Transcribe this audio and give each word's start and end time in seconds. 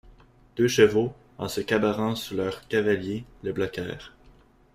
Deux 0.55 0.67
chevaux, 0.67 1.13
en 1.37 1.47
se 1.47 1.61
cabrant 1.61 2.15
sous 2.15 2.35
leurs 2.35 2.67
cavaliers, 2.67 3.23
le 3.43 3.51
bloquèrent. 3.53 4.15